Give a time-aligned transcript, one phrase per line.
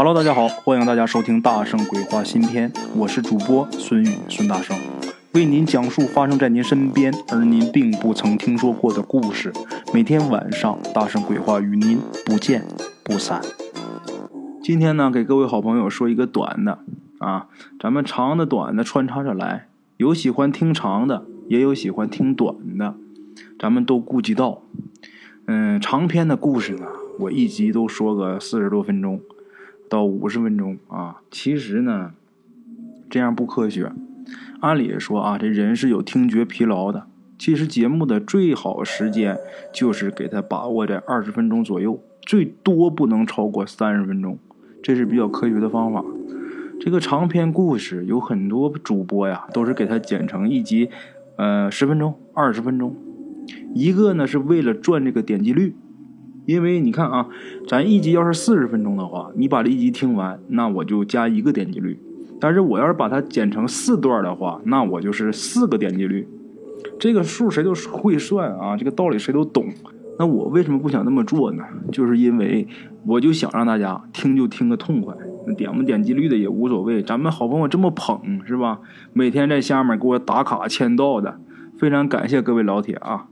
[0.00, 4.78] Hello，大家好，欢迎大家收听《大圣鬼话》新篇，我是主播孙宇，孙大圣，
[5.32, 9.52] 为您讲述发生在您身边而您并不曾听说过的故事。
[9.92, 12.64] 每天晚上，《大圣鬼话》与您不见
[13.02, 13.42] 不散。
[14.62, 16.78] 今天呢，给各位好朋友说一个短的
[17.18, 17.48] 啊，
[17.80, 22.94] 咱们长的、短的穿插着来，有喜欢听长的，也有喜欢听短的，
[23.58, 24.62] 咱们都顾及到。
[25.48, 26.86] 嗯，长篇的故事呢，
[27.18, 29.20] 我一集都说个四十多分钟。
[29.88, 31.20] 到五十分钟啊！
[31.30, 32.12] 其实呢，
[33.08, 33.92] 这样不科学。
[34.60, 37.06] 按理说啊，这人是有听觉疲劳的。
[37.38, 39.38] 其实节目的最好时间
[39.72, 44.38] 就是给他把握在二十分钟左右，最多不能超过三十分钟，
[44.82, 46.04] 这是比较科学的方法。
[46.80, 50.90] 这个长篇故事有很多主播呀，都是给他剪成一集，
[51.36, 52.96] 呃，十分钟、二十分钟。
[53.74, 55.74] 一个呢，是为了赚这个点击率。
[56.48, 57.28] 因为你看啊，
[57.66, 62.00] 咱一集要是四十分钟的话，你把这一集听完，那我就加一个点击率。
[62.40, 66.26] 但是我要是把它剪成四段的话，那我就是四个点击率。
[66.98, 69.66] 这个数谁都会算啊，这个道理谁都懂。
[70.18, 71.62] 那我为什么不想那么做呢？
[71.92, 72.66] 就是因为
[73.04, 75.14] 我就想让大家听就听个痛快，
[75.54, 77.02] 点不点击率的也无所谓。
[77.02, 78.80] 咱们好朋友这么捧是吧？
[79.12, 81.38] 每天在下面给我打卡签到的，
[81.76, 83.26] 非常感谢各位老铁啊！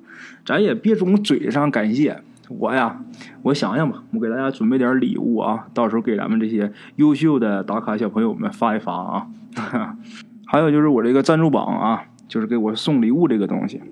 [0.45, 2.21] 咱也别总嘴上感谢。
[2.49, 3.01] 我呀，
[3.43, 9.27] 我想想吧，我给大家准备点礼物啊，到时候给咱们这些优秀的打卡小朋友们发一发啊。
[10.47, 13.83] 还有就是我这个赞助榜啊，就是给我送礼物这个东西，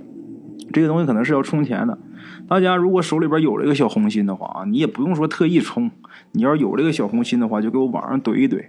[0.73, 1.99] 这个东西可能是要充钱的。
[2.47, 5.91] 大家如果手里边有这个小红心的话啊，你也不用说特意充，
[6.33, 8.67] 你要有这个小红心的话，就给我网上怼一怼，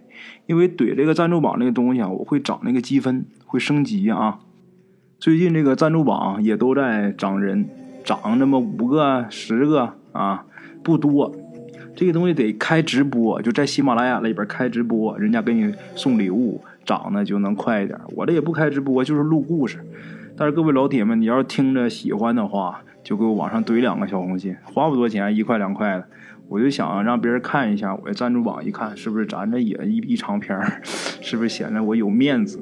[0.48, 4.40] 因为怼这个赞助榜这个东西啊，我会涨那个积分，会升级啊。
[5.20, 7.70] 最近这个赞助榜也都在涨人。
[8.06, 10.46] 涨那么五个、十个啊，
[10.84, 11.36] 不多。
[11.96, 17.98] 这个东西得开直播，就在喜马拉雅里边开直播，人家给你送礼物，涨的就能快一点。
[18.16, 19.80] 我这也不开直播，就是录故事。
[20.38, 26.06] 但是各位老铁们，你要是听着喜欢的话，就给我往上怼两个小红心，花不多钱，一块两块的。
[26.48, 32.60] 我就想让别人看一下我赞助榜，一看是不是咱这也一一长篇 是不是显得我有面子？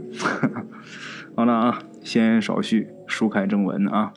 [1.36, 4.14] 好了啊，闲言少叙，书开正文啊。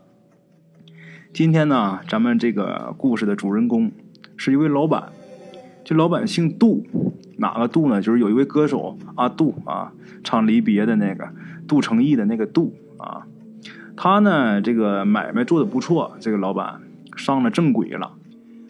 [1.37, 3.93] 今天呢，咱们这个故事的主人公
[4.39, 5.13] 是一位老板，
[5.85, 6.87] 这老板姓杜，
[7.37, 8.01] 哪个杜呢？
[8.01, 9.93] 就是有一位歌手阿杜啊，
[10.25, 11.29] 唱《离别》的那个
[11.69, 13.27] 杜成义的那个杜啊。
[13.99, 16.81] 他呢，这个买卖做的不错，这个老板
[17.19, 18.13] 上了正轨了。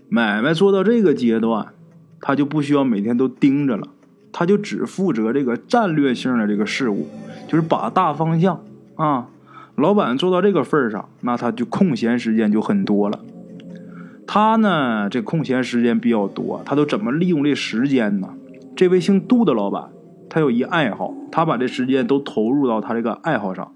[0.08, 1.68] 买卖做到这个阶段，
[2.20, 3.86] 他就不需要每天都盯着了，
[4.32, 7.06] 他就只负责这个战略性的这个事务，
[7.46, 8.60] 就是把大方向
[8.96, 9.28] 啊。
[9.76, 13.20] 老板做到这个份上，那他就空闲时间就很多了。
[14.26, 18.30] 他呢，这空闲时间比较多，他都怎么利用这时间呢？
[18.74, 19.90] 这位姓杜的老板，
[20.28, 23.72] 他有一爱好，他把这时间都投入到他这个爱好上。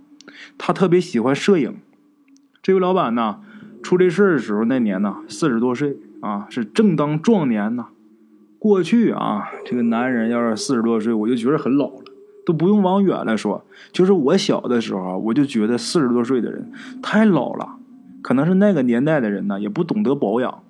[0.57, 1.77] 他特别喜欢摄影。
[2.63, 3.41] 这位老板呢，
[3.83, 7.87] 出这事儿的时候那年呢，四十多岁啊，是正当壮年呢。
[8.59, 11.93] 过去啊，这个男人要是四十多岁，我就觉得很老。
[12.51, 17.77] 都不用往远了说，就是我小的时候，我就觉得四十多岁的人太老了。
[18.23, 20.63] 可能是那个年代的人呢，也不懂得保养，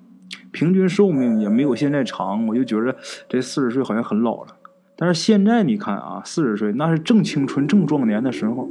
[0.53, 2.47] 平均寿命也没有现在长。
[2.49, 2.95] 我就觉得
[3.29, 4.57] 这四十岁好像很老了。
[4.95, 8.69] 但是现在你看啊，四十岁那是正青春、正壮年的时候。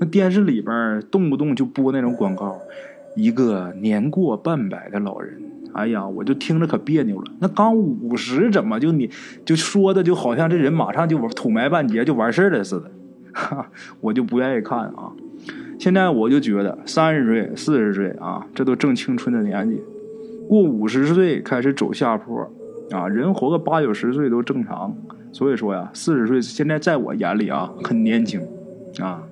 [0.00, 2.56] 那电视里边动不动就播那种广告，
[3.18, 5.42] 一个年过半百的老人。
[5.74, 7.30] 哎呀，我就听着可别扭了。
[7.40, 9.10] 那刚五十，怎么就你
[9.44, 12.90] 就说的就好像这人马上就土埋半截就完事儿了似的，
[13.32, 13.70] 哈，
[14.00, 15.12] 我就不愿意看啊。
[15.78, 19.82] 现在我就觉得三十岁、四十岁啊，这都正青春的年纪，
[20.48, 22.50] 过五十岁开始走下坡
[22.90, 23.06] 啊。
[23.08, 24.96] 人活个八九十岁都正常，
[25.32, 28.40] 所以说呀，四十岁现在在我眼里啊很年轻
[29.00, 29.22] 啊。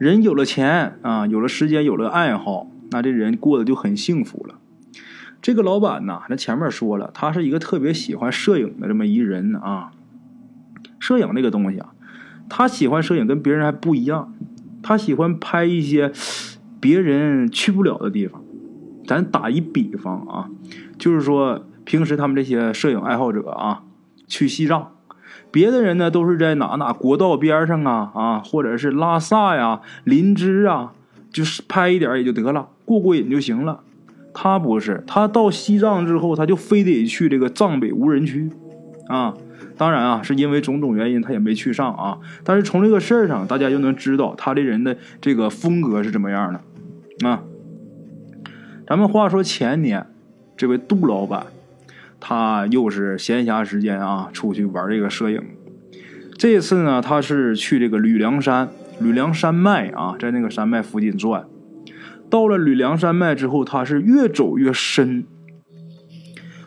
[0.00, 4.54] 人有了钱啊，有了时间，有了爱好，那这人过得就很幸福了。
[5.42, 9.90] 这个老板呢，那前面说了，他是一个特别喜欢摄影的这么一人啊。
[10.98, 11.92] 摄影这个东西啊，
[12.48, 14.32] 他喜欢摄影跟别人还不一样，
[14.82, 16.10] 他喜欢拍一些
[16.80, 18.42] 别人去不了的地方。
[19.06, 20.48] 咱打一比方啊，
[20.96, 23.82] 就是说平时他们这些摄影爱好者啊，
[24.26, 24.92] 去西藏，
[25.50, 30.92] 别的人呢都是在哪哪国道边上啊啊，或者是拉萨呀、林芝啊，
[31.32, 33.80] 就是拍一点也就得了，过过瘾就行了。
[34.32, 38.48] 他不是，他到西藏之后，他就非得去这个藏北无人区，
[39.08, 39.34] 啊，
[39.76, 42.18] 当然啊，是因为种种原因，他也没去上啊。
[42.44, 47.42] 但是从这个事儿上，大家就能知道他这人的这个风格是怎么样的，啊。
[48.86, 50.06] 咱们话说前年，
[50.56, 51.46] 这位杜老板，
[52.20, 55.42] 他又是闲暇时间啊，出去玩这个摄影。
[56.36, 58.68] 这次呢，他是去这个吕梁山、
[59.00, 61.44] 吕梁山脉啊，在那个山脉附近转。
[62.28, 65.24] 到了吕梁山脉之后，他是越走越深。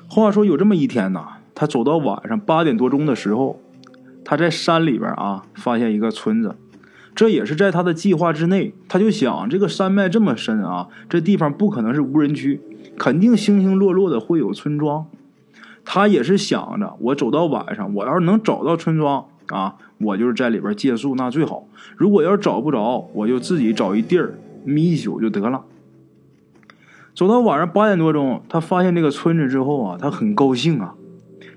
[0.09, 3.61] 话说有这么一天呢，他走到晚上八点多钟的时候，
[4.25, 6.55] 他在山里边啊发现一个村子，
[7.15, 8.73] 这也是在他的计划之内。
[8.87, 12.61] 他就想，这个山脉这么深啊，这地方不可能是无人区，
[12.97, 15.07] 肯定星星落落的会有村庄。
[15.85, 21.67] 他也是想着，我走到晚上，我要是能找到村庄啊，我就是在里边借宿，那最好。
[21.97, 25.65] 如果要是找不着，我就自己找一地儿眯一宿就得了。
[27.13, 30.95] 走到晚上八点多钟，他发现这个村子之后啊，他很高兴啊，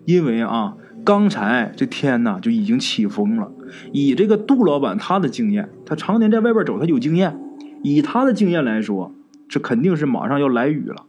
[0.05, 3.51] 因为啊，刚才这天呢就已经起风了。
[3.93, 7.39] 以这个杜老板他的经验，他常年在外边走，他有经验。
[7.83, 9.15] 以他的经验来说，
[9.49, 11.05] 这肯定是马上要来雨了。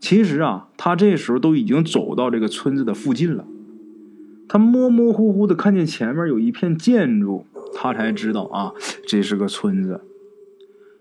[0.00, 3.44] 其实啊，他这时候都已经走到这个村子的附近了。
[4.48, 7.44] 他模模糊糊的看见前面有一片建筑，
[7.74, 8.72] 他才知道啊，
[9.06, 10.00] 这是个村子。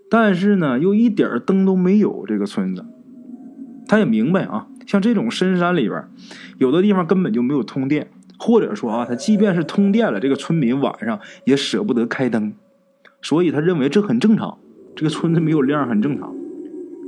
[0.10, 2.25] 但是呢，又一点灯都没有。
[2.28, 2.86] 这个村子，
[3.88, 6.04] 他也明白啊，像这种深山里边，
[6.57, 12.54] 有的地方根本就没有通电，或者说啊，他即便是通电了，这个村民晚上也舍不得开灯，
[13.22, 14.57] 所以他认为这很正常。
[14.96, 16.36] 这个村子没有亮很正常，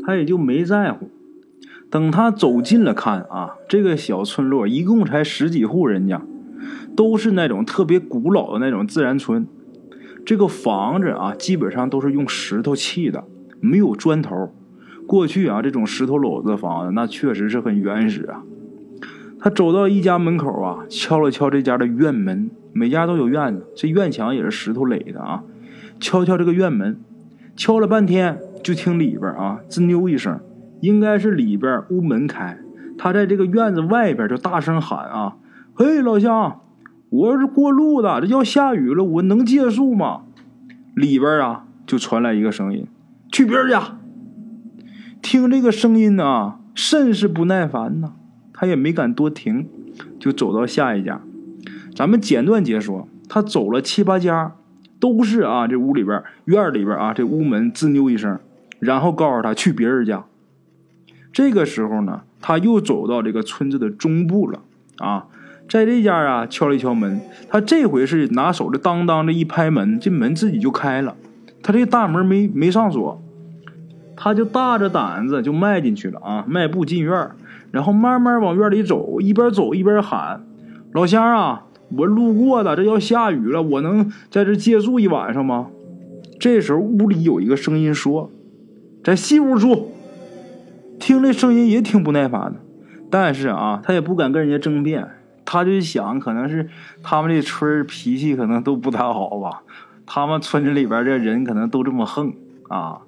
[0.05, 1.09] 他也就没在乎。
[1.91, 6.21] 等他走近了看啊，这个小村落一共才十几户人家，
[6.95, 9.45] 都是那种特别古老的那种自然村。
[10.25, 13.25] 这个房子啊，基本上都是用石头砌的，
[13.59, 14.53] 没有砖头。
[15.05, 18.43] 过去啊，这种石头篓子房子那确实是很原始啊。
[19.41, 25.43] 他走到一家门口啊，敲了敲这家的院门，每家都有院子，这院墙也是石头垒的啊。
[25.99, 27.01] 敲敲这个院门，
[27.57, 30.39] 敲了半天，就听里边啊吱扭一声。
[30.81, 32.57] 应该是里边屋门开，
[32.97, 35.37] 他在这个院子外边就大声喊啊
[35.73, 36.59] ：“嘿，老乡，
[37.09, 40.23] 我是过路的，这要下雨了，我能借宿吗？”
[40.95, 42.85] 里边啊就传来一个声音
[43.31, 43.97] ：“去别人家。”
[45.21, 48.13] 听这个声音呢，甚是不耐烦呢，
[48.51, 49.67] 他也没敢多停，
[50.19, 51.21] 就走到下一家。
[51.95, 54.55] 咱们简短解说，他走了七八家，
[54.99, 58.39] 都是啊，这屋里边院里边啊，这屋门吱扭一声，
[58.79, 60.25] 然后告诉他去别人家。
[61.33, 64.59] 这个时候呢，他又走到这个村子的中部了
[64.97, 65.27] 啊，
[65.69, 71.15] 在这家啊敲了一敲门，他这回是拿手的当当的一拍门，这门自己就开了。
[71.63, 73.21] 他这大门没没上锁，
[74.17, 77.29] 他就大着胆子就迈进去了啊，迈步进院，
[77.71, 80.43] 然后慢慢往院里走，一边走一边喊
[80.91, 81.63] ：“老乡啊，
[81.95, 85.67] 我路过的，这要下雨了，我能在这借宿一晚上吗？”
[86.37, 88.29] 这时候屋里有一个声音说
[89.01, 89.93] ：“在西屋住。”
[91.01, 92.59] 听这声音也挺不耐烦的，
[93.09, 95.07] 但是啊，他也不敢跟人家争辩，
[95.44, 96.69] 他就想，可能是
[97.01, 99.63] 他们这村脾气可能都不太好吧，
[100.06, 102.33] 他们村子里边这人可能都这么横
[102.69, 103.01] 啊。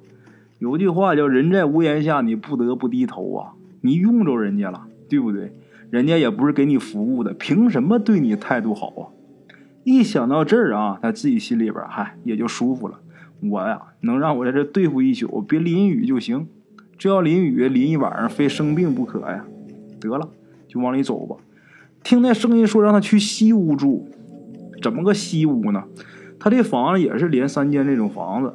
[0.57, 5.54] 有句话叫“人在屋檐下，你不得不低头啊”，你用着人家了，对不对？
[5.92, 9.04] 人家也不是给你服务的，凭什么对你态度好啊？
[9.84, 13.00] 一想到这儿啊，他自己心里边嗨也就舒服了。
[13.42, 16.48] 我呀，能让我在这对付一宿，别淋雨就行。
[17.03, 19.44] 这要淋雨淋一晚上，非生病不可呀！
[20.00, 20.29] 得了，
[20.69, 21.35] 就往里走吧。
[22.01, 24.07] 听那声音说让他去西屋住，
[24.81, 25.83] 怎么个西屋呢？
[26.39, 28.54] 他这房子也是连三间那种房子。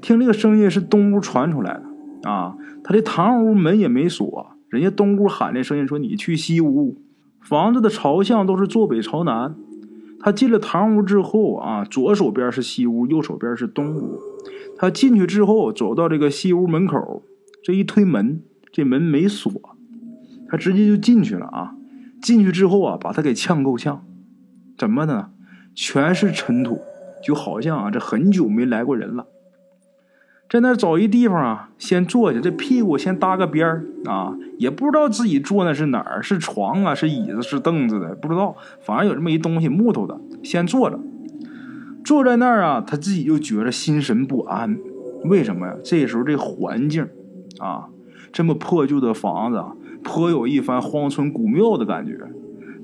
[0.00, 2.56] 听这个声音是东屋传出来的啊！
[2.82, 6.96] 他这堂屋门也没锁，人家东屋喊这声音说你去西屋。
[7.42, 9.54] 房子的朝向都是坐北朝南。
[10.18, 14.18] 他进了堂屋之后啊，左手边是西屋，右手边是东屋。
[14.76, 17.22] 他进去之后，走到这个西屋门口。
[17.64, 19.50] 这一推门，这门没锁，
[20.50, 21.74] 他直接就进去了啊！
[22.20, 24.04] 进去之后啊，把他给呛够呛。
[24.76, 25.30] 怎么的呢？
[25.74, 26.82] 全是尘土，
[27.24, 29.26] 就好像啊，这很久没来过人了。
[30.50, 38.54] 在那找一地方啊，先坐下，这屁股先搭个边儿啊，也不知道自己坐那是哪儿，是床啊，是椅子，是凳子的，不知道。
[38.82, 41.00] 反正有这么一东西，木头的，先坐着。
[42.04, 44.76] 坐在那儿啊，他自己就觉着心神不安。
[45.24, 45.76] 为什么呀？
[45.82, 47.08] 这时候这环境。
[47.58, 47.88] 啊，
[48.32, 49.62] 这么破旧的房子，
[50.02, 52.18] 颇有一番荒村古庙的感觉。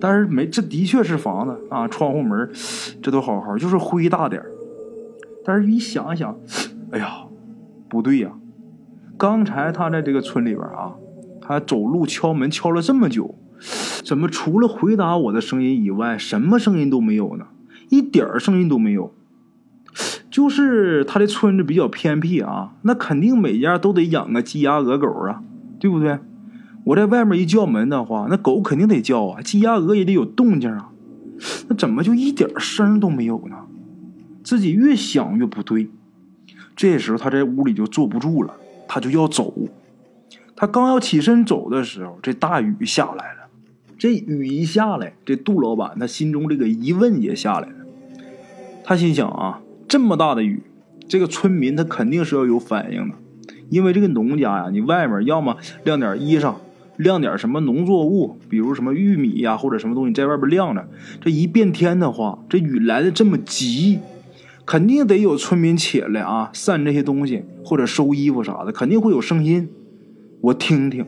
[0.01, 2.51] 但是没，这的确是房子啊，窗户门
[3.03, 4.43] 这都好好，就是灰大点
[5.45, 6.39] 但是一想一想，
[6.91, 7.25] 哎呀，
[7.89, 8.33] 不对呀！
[9.19, 10.95] 刚才他在这个村里边啊，
[11.43, 13.35] 他走路敲门敲了这么久，
[14.03, 17.47] 怎么除了回答我的声音以外，什么声音都没有呢？
[17.91, 19.13] 一点声音都没有。
[20.31, 25.43] 就是他的村子比较偏僻啊，那肯定每家都得养个鸡鸭鹅狗啊，
[25.81, 26.19] 对不对？
[26.85, 30.91] 我在外面一叫门的话，那狗肯定得叫啊，鸡鸭鹅也得有动静啊。
[31.69, 33.57] 那怎么就一点声都没有呢？
[34.45, 35.91] 自己越想越不对。
[36.77, 38.55] 这时候他在屋里就坐不住了，
[38.87, 39.53] 他就要走。
[40.55, 43.41] 他刚要起身走的时候，这大雨下来了。
[43.99, 47.75] 这雨一下来，这杜老板他心中这个疑问也下来了。
[48.85, 49.61] 他心想啊，
[49.91, 50.63] 这么大的雨。
[51.09, 53.17] 这个村民他肯定是要有反应的，
[53.71, 56.55] 因为这个农家呀，你外面要么晾点衣裳，
[56.97, 60.89] 晾点什么农作物，比如什么玉米呀或者什么东西在外边晾着。
[61.21, 63.99] 这一变天的话，这雨来的这么急，
[64.65, 69.69] 肯定得有村民起来啊，散这些东西或者收衣服啥的，肯定会有声音。
[70.43, 71.05] 我听听，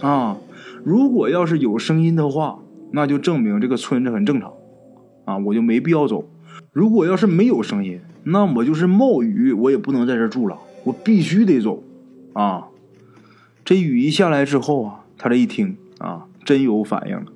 [0.00, 0.38] 啊，
[0.82, 2.60] 如果要是有声音的话，
[2.92, 4.54] 那就证明这个村子很正常，
[5.26, 6.26] 啊，我就没必要走。
[6.72, 11.82] 如果要是没有声音，那我就是冒雨，我也不能在这住了，我必须得走，
[12.32, 12.68] 啊！
[13.64, 17.26] 这雨一下来之后啊，他这一听啊，真有反应了。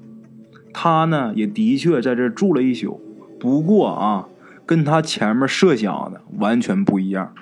[0.73, 3.01] 他呢也的确在这住了一宿，
[3.39, 4.29] 不过啊，
[4.65, 7.35] 跟他前面设想的完全不一样。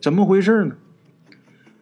[0.00, 0.74] 怎么回事呢？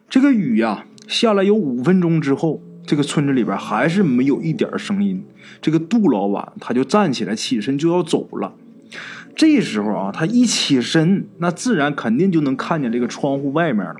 [0.09, 5.23] 这个雨呀下来有五分钟之后，这个村子里边还是没有一点声音。
[5.61, 8.53] 这个杜老板他就站起来起身就要走了。
[9.37, 13.95] 这时候啊，他一起身，那自然肯定就能看见这个窗户外面了。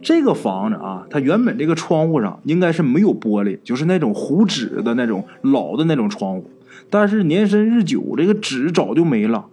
[0.00, 6.50] 这个房子啊，它原本这个窗户上应该是没有玻璃，就是那种糊纸的那种老的那种窗户。
[6.88, 9.44] 但是年深日久，这个纸早就没了，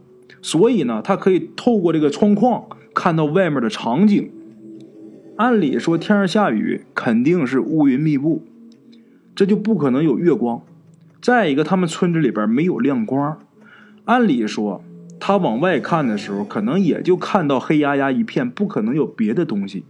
[0.41, 2.63] 所以呢，他可以透过这个窗框
[2.93, 4.31] 看到外面的场景。
[5.35, 8.41] 按理说，天上下雨肯定是乌云密布，
[9.35, 10.61] 这就不可能有月光。
[11.21, 13.37] 再一个，他们村子里边没有亮光。
[14.07, 14.81] 按理说，
[15.19, 19.83] 他往外看的时候，可能也就看到黑压压一片，不可能有别的东西。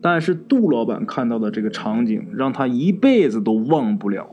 [0.00, 4.28] 但是杜老板看到的这个场景，让他一辈子都忘不了。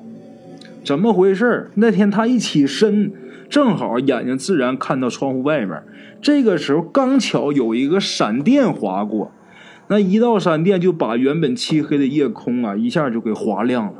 [0.83, 1.71] 怎么回事？
[1.73, 3.11] 那天他一起身，
[3.49, 5.81] 正好眼睛自然看到窗户外面。
[6.21, 9.31] 这个时候刚巧有一个闪电划过，
[9.87, 13.93] 那一道闪电就把原本漆黑的夜空啊，一下就给划亮了。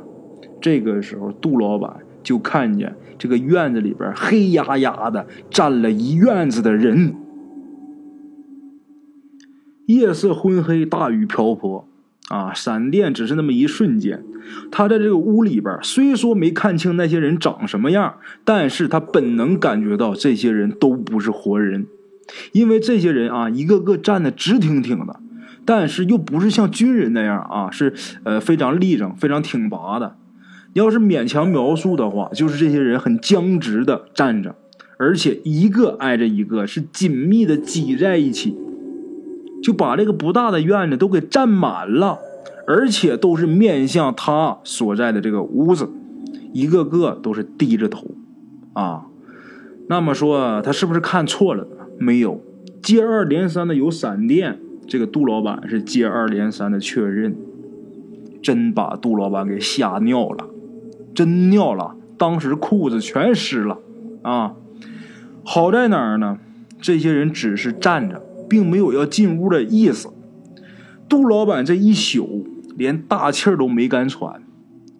[0.60, 2.96] 这个时候，杜老板就看见。
[3.16, 7.14] 这个院子里边黑压压的站了一院子的人，
[9.86, 11.88] 夜色昏黑，大雨瓢泼，
[12.28, 14.24] 啊，闪电只是那么一瞬间。
[14.70, 21.86] 他在这个屋里边，虽说没看清那些人长什么样，但是他本能感觉到这些人都不是活人，
[22.52, 25.20] 因为这些人啊，一个个站的直挺挺的，
[25.64, 30.16] 但是又不是像军人那样啊，是呃非常立正、非常挺拔的。
[30.76, 34.56] 要是勉强描述的话，就是这些人很僵直的站着，
[34.98, 38.54] 而且一个挨着一个，是紧密的挤在一起，
[39.62, 42.18] 就把这个不大的院子都给占满了，
[42.66, 45.88] 而且都是面向他所在的这个屋子，
[46.52, 48.10] 一个个都是低着头，
[48.74, 49.06] 啊，
[49.88, 51.66] 那么说他是不是看错了？
[51.98, 52.42] 没有，
[52.82, 57.34] 接二连三的有闪电，这个杜老板是接二连三的确认，
[58.42, 60.50] 真把杜老板给吓尿了。
[61.16, 63.78] 真尿了，当时裤子全湿了，
[64.20, 64.52] 啊！
[65.42, 66.36] 好在哪儿呢？
[66.78, 70.12] 这些人只是站着，并没有要进屋的意思。
[71.08, 72.46] 杜老板这一宿
[72.76, 74.42] 连大气儿都没敢喘。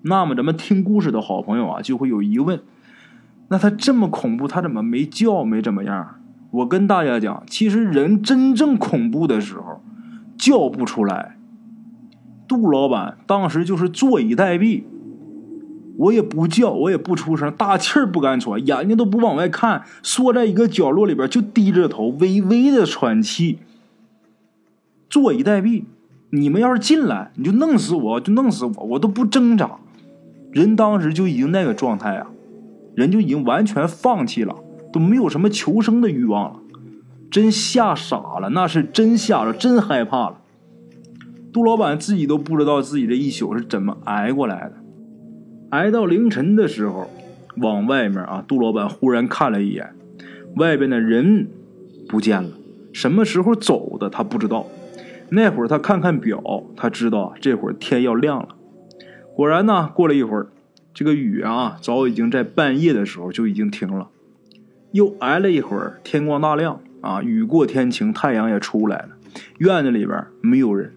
[0.02, 2.60] 那么咱们听故事的好朋友啊，就会有疑问：
[3.48, 6.14] 那他这么恐怖，他怎么没叫没怎么样？
[6.50, 9.82] 我跟大家讲，其实人真正恐怖的时候，
[10.38, 11.36] 叫不出来。
[12.48, 14.84] 杜老板当时就是坐以待毙。
[15.98, 23.58] 我也不叫，我也不出声，大气儿不敢喘，眼睛都不往外看，缩在一个角落里边，就低着头，微微的喘气，
[25.08, 25.84] 坐以待毙。
[26.30, 29.78] 你们要是进来，你就弄死我，就弄死我，我都不挣扎。
[30.52, 32.26] 人当时就已经那个状态啊，
[32.94, 34.54] 人就已经完全放弃了，
[34.92, 36.60] 都没有什么求生的欲望了，
[37.30, 40.40] 真吓傻了，那是真吓了，真害怕了。
[41.52, 44.74] 杜老板自己都不知道自己这一宿是怎么挨过来的。
[45.70, 47.10] 挨到凌晨的时候，
[47.56, 49.94] 往外面啊，杜老板忽然看了一眼，
[50.56, 51.48] 外边的人
[52.08, 52.50] 不见了。
[52.92, 54.66] 什么时候走的他不知道。
[55.28, 56.40] 那会儿他看看表，
[56.76, 58.50] 他知道这会儿天要亮了。
[59.34, 60.46] 果然呢，过了一会儿，
[60.94, 64.08] 这个雨啊，早已经在半夜的时候就已经停了。
[64.92, 69.08] 又挨了一会儿，天光大亮啊，雨过天晴，太阳也出来了。
[69.58, 70.92] 院子里边没有人。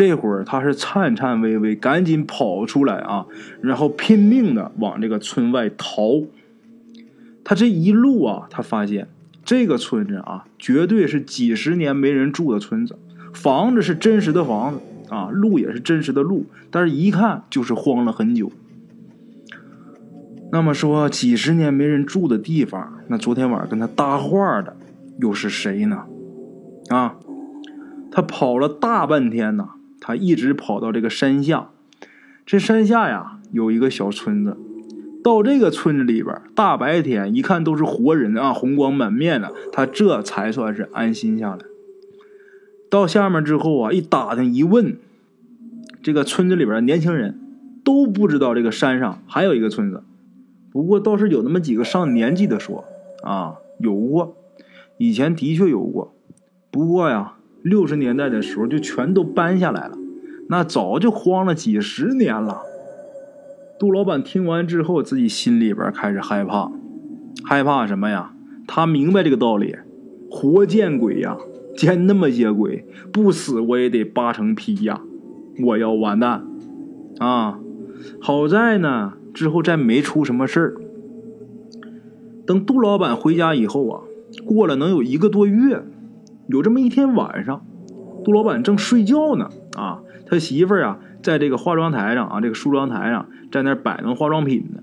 [0.00, 3.26] 这会儿他是颤颤巍巍，赶紧跑出来啊，
[3.60, 6.22] 然后拼命的往这个村外逃。
[7.44, 9.08] 他这一路啊，他发现
[9.44, 12.98] 这个村子啊，绝对是几十年没人住的村子，
[13.34, 14.80] 房子是真实的房子，
[15.14, 18.50] 啊，路也是真实的路，但是一看就是荒了很久。
[20.50, 24.74] 那么说几十年没人住的地方，那昨天晚上跟他搭话的
[25.18, 26.04] 又是谁呢？
[26.88, 27.16] 啊，
[28.10, 29.68] 他跑了大半天呢，
[30.10, 31.68] 他一直跑到这个山下。
[32.44, 34.56] 这山下呀有一个小村子，
[35.22, 41.58] 到这个村子里边，大白天一看都是活人啊，红光满面的，他这才算是安心下来。
[42.88, 44.96] 到下面之后啊，一打听一问，
[46.02, 47.38] 这个村子里边年轻人
[47.84, 50.02] 都不知道这个山上还有一个村子。
[50.72, 52.84] 不过倒是有那么几个上年纪的说，
[53.22, 54.34] 啊，有过，
[54.98, 56.12] 以前的确有过，
[56.72, 59.96] 不过呀，六十年代的时候就全都搬下来了，
[60.50, 62.60] 那早就荒了几十年了。
[63.78, 66.70] 杜老板听完之后，自己心里边开始害怕，
[67.44, 68.32] 害怕什么呀？
[68.66, 69.76] 他明白这个道理，
[70.28, 71.36] 活见鬼呀，
[71.76, 75.00] 见那么些鬼，不死我也得扒成皮呀，
[75.64, 76.44] 我要完蛋
[77.18, 77.60] 啊！
[78.20, 79.14] 好在呢。
[79.32, 80.74] 之后再没出什么事儿。
[82.44, 84.02] 等杜老板回家以后啊，
[84.44, 85.84] 过了能有一个多月，
[86.48, 87.64] 有这么一天晚上，
[88.24, 94.82] 杜老板正睡觉呢啊，他媳妇儿啊在这个化妆台上啊，这个梳妆台上在那摆弄化妆品呢。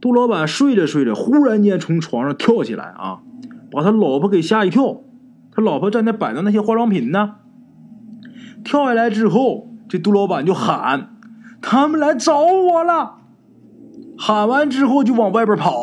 [0.00, 3.20] 杜老板睡着睡着，忽然间从床上跳起来啊，
[3.70, 5.02] 把他老婆给吓一跳。
[5.52, 7.34] 他老婆在那摆弄那些化妆品呢，
[8.64, 11.10] 跳下来之后，这杜老板就喊
[11.60, 13.16] ：“他们来找我了！”
[14.16, 15.74] 喊完之后就往外边跑，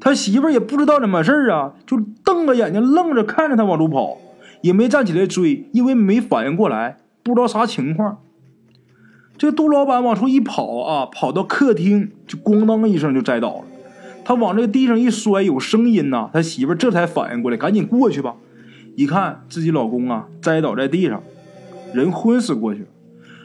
[0.00, 4.16] 他媳妇儿也不知道怎么事啊，就瞪着眼睛愣着看着他往出跑，
[4.62, 8.18] 也没站起来追，因为没反应过来，不知道啥情况。
[9.38, 13.64] 这杜老板往出一跑啊，跑到客厅就咣当一声就栽倒了，
[14.24, 18.36] 他往这个地上一摔，有声音呐，他媳妇这才反应过来，赶紧过去吧。
[18.94, 21.22] 一看自己老公啊栽倒在地上，
[21.94, 22.86] 人昏死过去，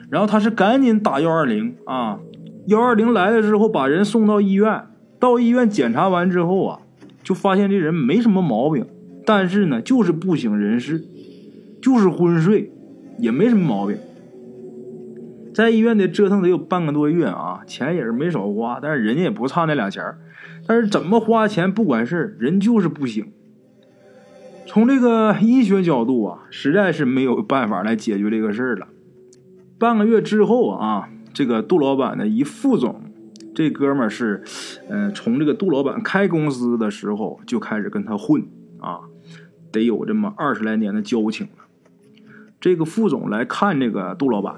[0.09, 2.19] 然后他是赶紧打幺二零啊。
[2.67, 4.83] 幺二零来了之后，把人送到医院。
[5.19, 6.79] 到医院检查完之后啊，
[7.23, 8.85] 就发现这人没什么毛病，
[9.25, 11.03] 但是呢，就是不省人事，
[11.81, 12.71] 就是昏睡，
[13.17, 13.97] 也没什么毛病。
[15.53, 20.19] 在医院得折腾得有半个多月啊，钱也是没少花，但是人家也不差那俩钱儿
[20.67, 23.31] 但是怎么花钱不管事人就是不行。
[24.65, 28.87] 从这个医学角度啊，实在是没有办法来解决这个事儿了。
[29.79, 31.09] 半个月之后啊。
[31.33, 32.99] 这个杜老板的一副总，
[33.53, 34.43] 这哥们儿是，
[34.89, 38.41] 嗯，从这个杜老板开公司的时候就开始跟他混
[38.79, 39.01] 啊，
[39.71, 41.66] 得有这么二十来年的交情了。
[42.67, 44.53] 这个副总来看这个杜老板，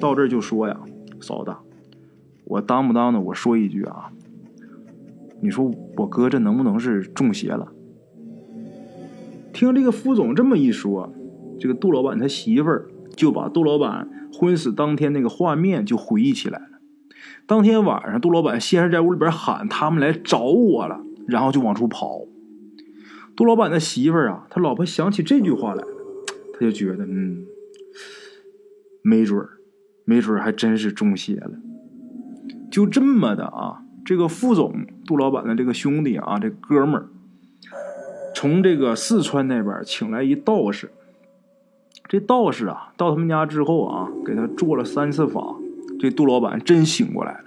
[0.00, 0.80] 到这就说呀
[1.20, 1.54] ：“嫂子，
[2.46, 3.20] 我当不当的？
[3.20, 4.10] 我说一句啊，
[5.42, 7.68] 你说我哥这能不能是中邪了？”
[9.52, 11.12] 听这个副总这么一说，
[11.60, 14.08] 这个杜老板他媳妇儿就把杜老板。
[14.32, 16.78] 昏死当天那个画面就回忆起来了。
[17.46, 22.20] 当天晚上，杜老板先是在屋里边喊他们来找我了，然后就往出跑。
[23.36, 25.84] 杜老板的媳妇儿啊，他老婆想起这句话来，
[26.58, 27.44] 他就觉得，嗯，
[29.02, 29.50] 没准儿，
[30.04, 31.52] 没准儿还真是中邪了。
[32.70, 37.08] 就这么的啊，这个副总杜老板的这个兄弟啊，这哥们儿，
[38.34, 40.90] 从这个四川那边请来一道士。
[42.08, 45.54] 这道士啊，到他们家之后啊，给他做了三次法，
[46.00, 47.44] 这杜老板真醒过来了。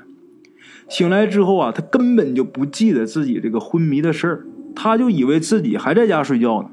[0.88, 4.46] 醒来之后啊，他根本就不记得自己这个昏迷的事儿，
[4.76, 6.70] 他就以为自己还在家睡觉呢。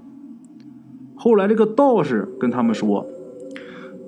[1.18, 3.04] 后来这个道士跟他们说，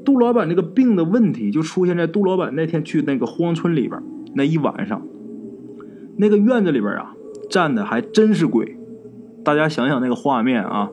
[0.05, 4.01] 杜老板这个病的问题就出现在杜老板那天去那个荒村里边
[4.35, 5.03] 那一晚上，
[6.17, 7.15] 那个院子里边啊，
[7.51, 8.77] 站的还真是鬼。
[9.45, 10.91] 大家想想那个画面啊。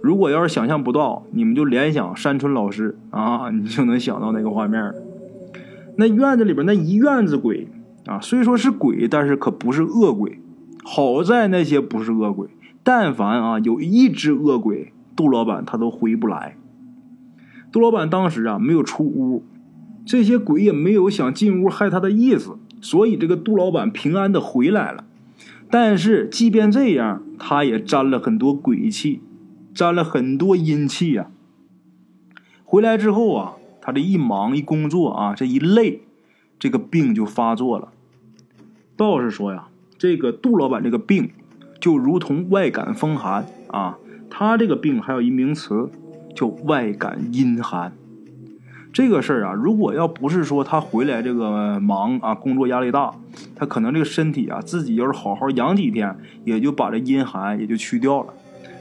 [0.00, 4.92] 如果要是想象不到，你们就联想山村老师啊，你就能想到那个画面。
[5.96, 7.68] 那院子里边那一院子鬼
[8.06, 10.40] 啊，虽说是鬼，但是可不是恶鬼。
[10.82, 12.48] 好在那些不是恶鬼，
[12.82, 16.56] 但凡啊有一只恶鬼，杜老板他都回不来。
[17.70, 19.44] 杜老板当时啊没有出屋，
[20.04, 25.04] 这些鬼也没有想进屋害他的意思，所以这个杜老板平安的回来了。
[25.70, 29.20] 但是即便这样，他也沾了很多鬼气。
[29.74, 31.30] 沾了很多阴气呀。
[32.62, 36.02] 回来之后啊，他这一忙一工作啊，这一累，
[36.58, 37.88] 这个病就发作了。
[38.98, 41.30] 道士说呀，这个杜老板这个病
[41.80, 43.96] 就如同外感风寒啊，
[44.34, 45.90] 他这个病还有一名词
[46.34, 47.92] 叫外感阴寒。
[48.90, 53.12] 这个事儿啊，如果要不是说他回来这个忙啊，工作压力大，
[53.54, 58.32] 他可能这个身体啊，自己要是好好养几天，也就把这阴寒也就去掉了。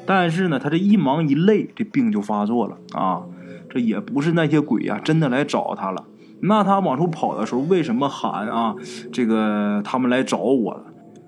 [0.05, 3.23] 但是呢，他这一忙一累，这病就发作了啊！
[3.69, 6.05] 这也不是那些鬼呀真的来找他了。
[6.41, 8.75] 那他往出跑的时候，为什么喊啊？
[9.11, 10.85] 这个他们来找我了，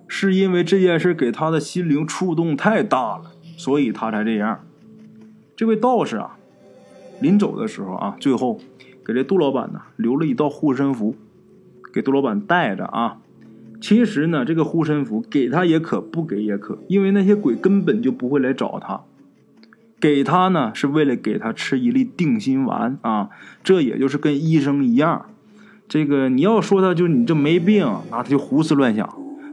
[0.08, 4.60] 是因为这件事给他的心灵触动太大了，所以他才这样。
[5.56, 6.38] 这位道士啊，
[7.22, 8.60] 临走的时候啊，最后
[9.06, 11.16] 给这杜老板呢留了一道护身符，
[11.94, 13.18] 给杜老板带着啊。
[13.80, 19.02] 其实呢，这个护身符给他也可，不给也可，因为那些鬼根本就不会来找他。
[20.00, 23.30] 给他呢，是为了给他吃一粒定心丸啊，
[23.64, 25.26] 这也就是跟医生一样。
[25.88, 29.08] 这个你要说他就你这没病，那他就胡思乱想；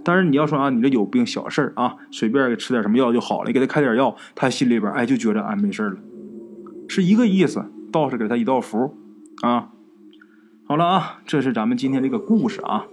[0.05, 5.97] 但是你要说啊，你这有病小事儿啊，随便吃点什么药就好了，给他开点药，他心里边哎就觉得哎没事了，
[6.89, 7.65] 是一个意思。
[7.93, 8.97] 道士给他一道符
[9.43, 9.71] 啊。
[10.65, 12.87] 好了啊，这是咱们今天这个故事啊。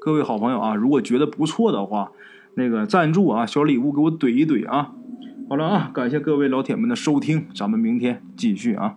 [0.00, 2.10] 各位好朋友啊，如果觉得不错的话，
[2.54, 4.92] 那个赞助啊，小礼物给我怼一怼啊。
[5.48, 8.96] 好了啊，感谢各位老铁们的收听，咱们明天继续啊。